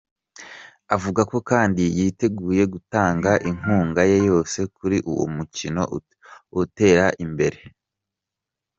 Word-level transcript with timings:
Avuga 0.95 1.21
ko 1.31 1.37
kandi 1.49 1.83
yiteguye 1.97 2.63
gutanga 2.73 3.31
inkunga 3.49 4.01
ye 4.11 4.17
yose 4.29 4.57
kuri 4.75 4.97
uwo 5.11 5.25
mukino 5.35 5.83
utere 6.61 7.05
imbere. 7.25 7.59